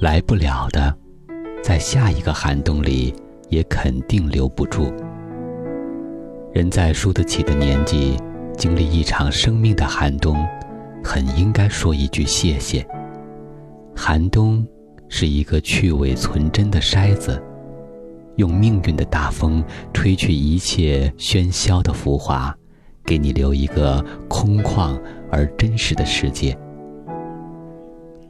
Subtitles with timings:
[0.00, 0.94] 来不了的，
[1.62, 3.14] 在下一个寒冬里
[3.48, 4.92] 也肯定留不住。
[6.52, 8.18] 人在输得起的年纪，
[8.58, 10.36] 经历一场生命的寒冬，
[11.02, 12.86] 很应该说一句谢谢。
[13.96, 14.66] 寒冬
[15.08, 17.42] 是一个去伪存真的筛子，
[18.36, 22.54] 用命运的大风吹去一切喧嚣的浮华，
[23.02, 25.00] 给你留一个空旷
[25.30, 26.54] 而真实的世界。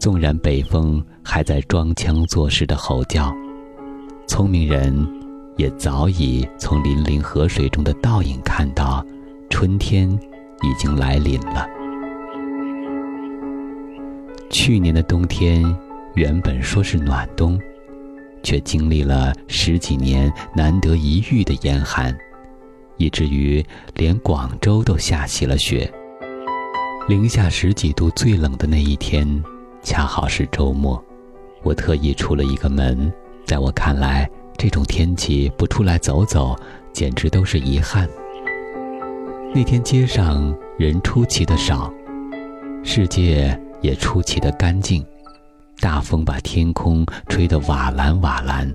[0.07, 3.35] 纵然北风还在装腔作势的吼叫，
[4.29, 5.05] 聪明人
[5.57, 9.05] 也早已从粼粼河水中的倒影看到，
[9.51, 10.09] 春天
[10.62, 11.67] 已经来临了。
[14.49, 15.61] 去年的冬天
[16.15, 17.61] 原本说是暖冬，
[18.45, 22.17] 却经历了十几年难得一遇的严寒，
[22.97, 23.61] 以至于
[23.97, 25.93] 连广州都下起了雪。
[27.09, 29.43] 零下十几度最冷的那一天。
[29.87, 31.01] 恰好是周末，
[31.62, 33.11] 我特意出了一个门。
[33.45, 34.28] 在我看来，
[34.59, 36.56] 这种天气不出来走走，
[36.93, 38.09] 简直都是遗憾。
[39.55, 41.89] 那天街上人出奇的少，
[42.83, 45.06] 世界也出奇的干净。
[45.78, 48.69] 大风把天空吹得瓦蓝瓦蓝，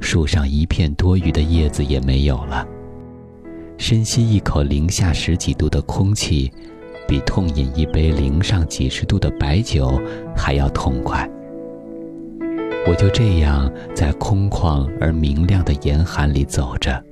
[0.00, 2.66] 树上一片多余的叶子也没有了。
[3.78, 6.52] 深吸一口零下十几度的空气。
[7.10, 10.00] 比痛饮一杯零上几十度的白酒
[10.36, 11.28] 还要痛快。
[12.86, 17.02] 我就这样在空旷而明亮的严寒里走着，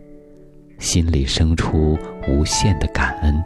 [0.79, 3.43] 心里生出无限的感恩。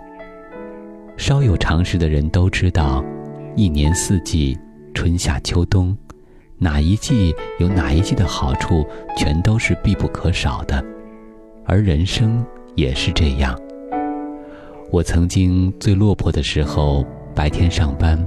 [1.17, 3.03] 稍有常识的人都知道，
[3.57, 4.59] 一年四季，
[4.93, 5.97] 春夏秋冬，
[6.59, 10.85] 哪一季有哪一季的好处，全都是必不可少的，
[11.65, 12.45] 而人生
[12.75, 13.59] 也是这样。
[14.93, 17.03] 我曾经最落魄的时候，
[17.35, 18.23] 白天上班，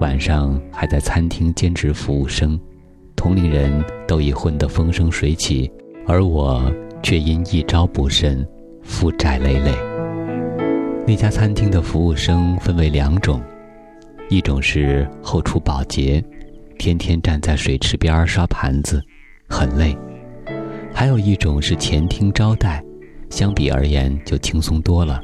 [0.00, 2.60] 晚上还在餐厅兼职服务生，
[3.16, 5.72] 同龄人都已混得风生水起，
[6.06, 6.70] 而我
[7.02, 8.46] 却因一招不慎，
[8.82, 9.72] 负债累累。
[11.06, 13.40] 那家餐厅的服务生分为两种，
[14.28, 16.22] 一种是后厨保洁，
[16.78, 19.02] 天天站在水池边刷盘子，
[19.48, 19.96] 很累；
[20.92, 22.84] 还有一种是前厅招待，
[23.30, 25.18] 相比而言就轻松多了。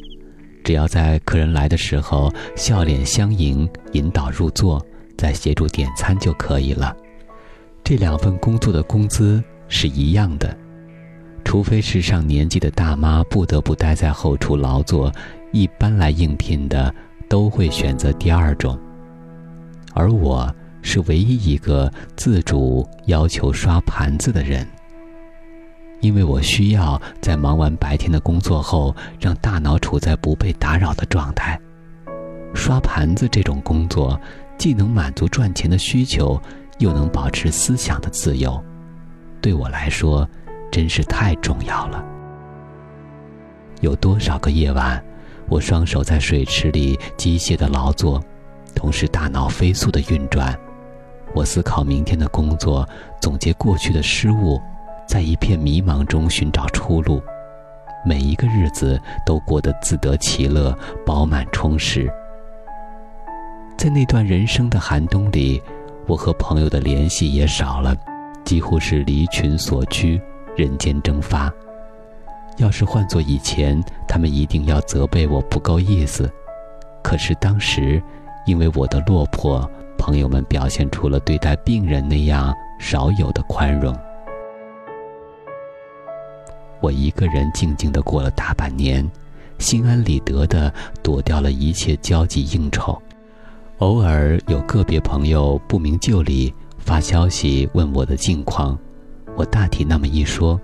[0.66, 4.84] 只要在客人来的时候笑脸相迎，引导入座，
[5.16, 6.92] 再协助点餐就可以了。
[7.84, 10.58] 这两份工作的工资是一样的，
[11.44, 15.12] 除非是上年纪的大妈不得不待在后厨劳作，
[15.52, 16.92] 一般来应聘的
[17.28, 18.76] 都会选择第二种。
[19.94, 24.66] 而我是唯一一个自主要求刷盘子的人。
[26.00, 31.58] 因为我需要在忙完白天的工作后，让大脑处在不被打扰的状态。
[32.54, 34.18] 刷盘子这种工作，
[34.56, 36.40] 既能满足赚钱的需求，
[36.78, 38.62] 又能保持思想的自由，
[39.40, 40.28] 对我来说，
[40.70, 42.04] 真是太重要了。
[43.80, 45.02] 有多少个夜晚，
[45.48, 48.22] 我双手在水池里机械的劳作，
[48.74, 50.58] 同时大脑飞速的运转，
[51.34, 52.88] 我思考明天的工作，
[53.20, 54.60] 总结过去的失误。
[55.06, 57.22] 在一片迷茫中寻找出路，
[58.04, 62.10] 每一个日子都过得自得其乐、饱满充实。
[63.76, 65.62] 在那段人生的寒冬里，
[66.06, 67.94] 我和朋友的联系也少了，
[68.44, 70.20] 几乎是离群所居，
[70.56, 71.52] 人间蒸发。
[72.56, 76.30] 要是换做以前，他们一定要责备我不够意思。
[77.02, 78.02] 可是当时，
[78.46, 83.94] 因为我的落魄，朋友们表现出了对待病人那样少有的宽容。
[86.80, 89.08] 我一个人静静的过了大半年，
[89.58, 93.00] 心安理得的躲掉了一切交际应酬。
[93.78, 98.78] 偶尔有个别朋友不明就里发消息问我的近况，
[99.36, 100.60] 我大体那么一说，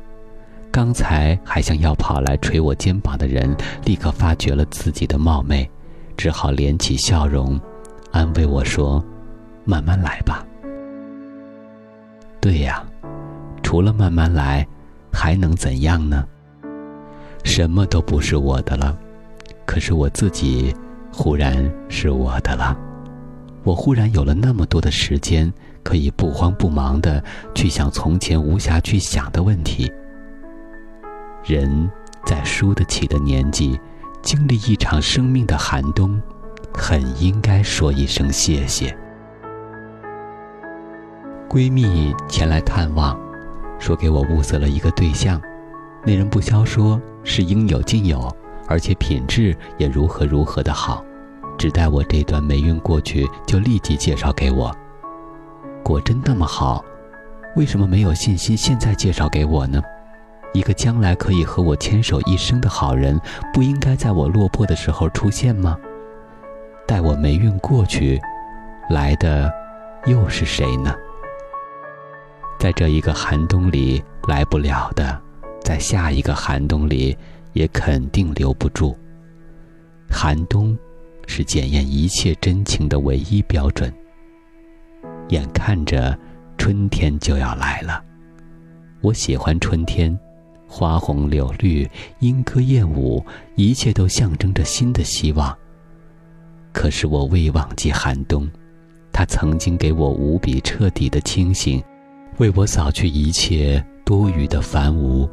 [0.70, 3.55] 刚才还想要跑来捶我肩膀的人，
[3.85, 5.69] 立刻发觉了自己的冒昧，
[6.17, 7.61] 只好敛起笑容，
[8.12, 9.05] 安慰我说
[9.64, 10.47] ：“慢慢来吧。”
[12.41, 12.82] 对呀，
[13.62, 14.67] 除了慢慢来。
[15.12, 16.26] 还能怎样呢？
[17.44, 18.97] 什么都不是我的了，
[19.67, 20.75] 可是我自己
[21.12, 22.76] 忽然是我的了。
[23.64, 27.23] 我忽然有了那么多的时间，可以不慌不忙的
[27.55, 29.93] 去想从前无暇去想的问题。
[31.44, 31.91] 人
[32.25, 33.79] 在输得起的年纪，
[34.23, 36.20] 经历一场生命的寒冬，
[36.73, 38.97] 很应该说一声谢谢。
[41.49, 43.19] 闺蜜前来探望，
[43.82, 45.43] 说给我物色了一个对象，
[46.05, 48.32] 那人不消说是应有尽有，
[48.69, 51.05] 而且品质也如何如何的好，
[51.58, 54.73] 只待我这段霉运过去，就立即介绍给我。
[55.82, 56.84] 果真那么好，
[57.56, 59.82] 为什么没有信心现在介绍给我呢？
[60.52, 63.20] 一个将来可以和我牵手一生的好人，
[63.52, 65.76] 不应该在我落魄的时候出现吗？
[66.87, 68.20] 待我霉运过去，
[68.90, 69.52] 来的
[70.06, 70.94] 又是谁呢？
[72.62, 75.20] 在这一个寒冬里来不了的，
[75.64, 77.19] 在下一个寒冬里
[77.55, 78.97] 也肯定留不住。
[80.09, 80.79] 寒冬，
[81.26, 83.93] 是检验一切真情的唯一标准。
[85.31, 86.17] 眼看着
[86.56, 88.00] 春天就要来了，
[89.00, 90.17] 我喜欢春天，
[90.69, 91.85] 花红柳绿，
[92.20, 93.26] 莺歌燕舞，
[93.56, 95.53] 一切都象征着新的希望。
[96.73, 98.49] 可是我未忘记寒冬，
[99.12, 101.82] 它曾经给我无比彻底的清醒。
[102.38, 105.29] 为我扫去一切多余的繁芜，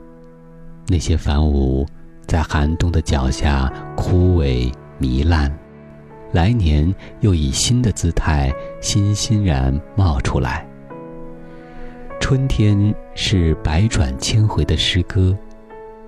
[0.87, 1.87] 那些繁芜
[2.27, 5.51] 在寒冬的脚下枯萎糜烂，
[6.33, 10.67] 来年又以新的姿态欣欣然冒出来。
[12.19, 15.35] 春天是百转千回的诗歌，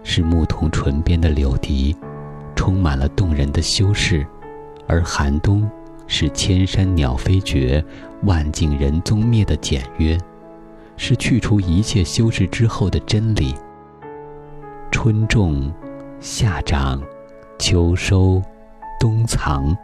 [0.04, 1.96] 是牧童唇边的柳笛，
[2.54, 4.24] 充满了动人的修饰；
[4.88, 5.68] 而寒冬
[6.06, 7.84] 是千山鸟飞绝，
[8.24, 10.16] 万径人踪灭的简约。
[10.98, 13.56] 是去除一切修饰之后的真理。
[14.92, 15.72] 春种，
[16.20, 17.02] 夏长，
[17.58, 18.42] 秋收，
[19.00, 19.76] 冬藏，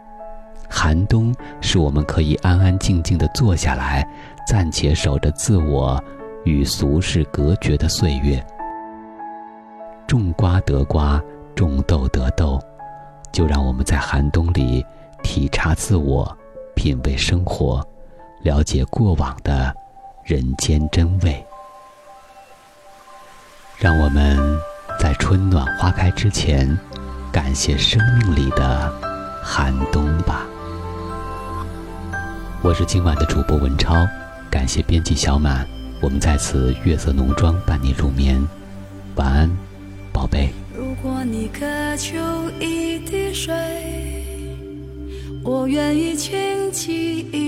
[0.68, 4.06] 寒冬是我们可以安安静静的坐下来，
[4.46, 6.02] 暂且守着自我
[6.44, 8.44] 与俗世隔绝的岁月。
[10.06, 11.20] 种瓜得瓜，
[11.54, 12.60] 种豆得豆，
[13.32, 14.84] 就让我们在寒冬里
[15.22, 16.36] 体察自我，
[16.74, 17.86] 品味生活，
[18.42, 19.74] 了解过往的。
[20.28, 21.42] 人间真味，
[23.78, 24.36] 让我们
[25.00, 26.78] 在春暖花开之前，
[27.32, 28.92] 感谢生命里的
[29.42, 30.46] 寒冬吧。
[32.60, 34.06] 我是今晚的主播文超，
[34.50, 35.66] 感谢编辑小满，
[36.02, 38.38] 我们在此月色浓妆伴你入眠，
[39.16, 39.50] 晚安，
[40.12, 40.50] 宝贝。
[40.76, 41.64] 如果你渴
[41.96, 42.18] 求
[42.60, 43.50] 一滴水，
[45.42, 47.47] 我愿意倾起一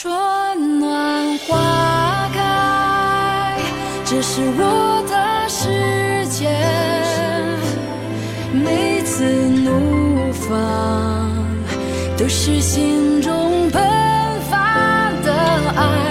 [0.00, 3.58] 春暖花开，
[4.04, 6.48] 这是我的世界。
[8.52, 11.34] 每次怒放，
[12.16, 13.82] 都是心中喷
[14.48, 15.32] 发的
[15.74, 16.07] 爱。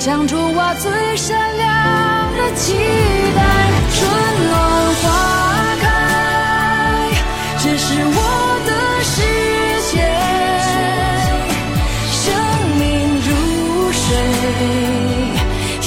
[0.00, 2.72] 唱出我最闪亮的期
[3.36, 3.40] 待
[3.92, 4.00] 春
[4.48, 4.56] 暖
[4.94, 5.04] 花
[5.82, 5.84] 开
[7.58, 8.18] 这是我
[8.64, 8.70] 的
[9.04, 9.20] 世
[9.92, 10.00] 界
[12.16, 12.24] 生
[12.78, 12.80] 命
[13.26, 13.28] 如
[13.92, 14.02] 水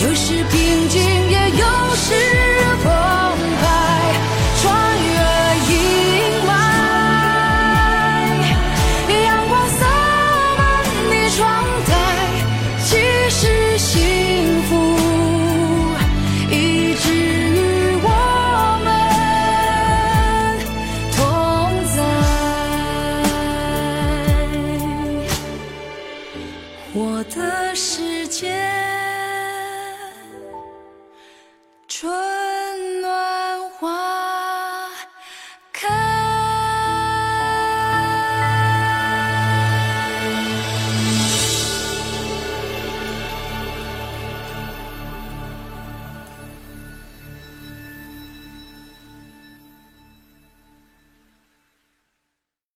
[0.03, 0.42] 有时